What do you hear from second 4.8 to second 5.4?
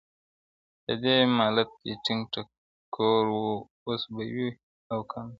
او کنه،